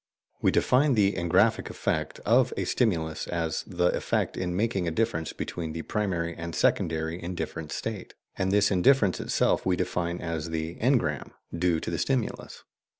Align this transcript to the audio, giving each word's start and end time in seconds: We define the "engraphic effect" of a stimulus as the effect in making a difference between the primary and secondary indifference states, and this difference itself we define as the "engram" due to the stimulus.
We 0.41 0.49
define 0.49 0.95
the 0.95 1.15
"engraphic 1.15 1.69
effect" 1.69 2.17
of 2.25 2.51
a 2.57 2.65
stimulus 2.65 3.27
as 3.27 3.61
the 3.67 3.91
effect 3.95 4.35
in 4.35 4.55
making 4.55 4.87
a 4.87 4.97
difference 4.97 5.31
between 5.31 5.73
the 5.73 5.83
primary 5.83 6.35
and 6.35 6.55
secondary 6.55 7.21
indifference 7.21 7.75
states, 7.75 8.15
and 8.35 8.51
this 8.51 8.69
difference 8.69 9.19
itself 9.19 9.63
we 9.63 9.75
define 9.75 10.19
as 10.19 10.49
the 10.49 10.73
"engram" 10.77 11.33
due 11.55 11.79
to 11.81 11.91
the 11.91 11.99
stimulus. 11.99 12.63